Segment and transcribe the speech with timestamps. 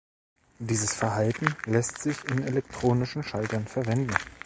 [0.57, 4.15] Dieses Verhalten lässt sich in elektronischen Schaltern verwenden.